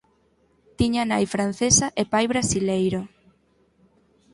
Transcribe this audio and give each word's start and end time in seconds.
Tiña 0.79 1.03
nai 1.11 1.25
francesa 1.35 1.87
e 2.01 2.03
pai 2.11 2.25
brasileiro. 2.33 3.01